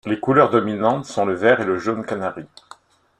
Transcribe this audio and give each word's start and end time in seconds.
Les 0.07 0.19
couleurs 0.19 0.49
dominantes 0.49 1.05
sont 1.05 1.25
le 1.27 1.35
vert 1.35 1.59
et 1.59 1.63
le 1.65 1.77
jaune 1.77 2.03
canari. 2.03 2.45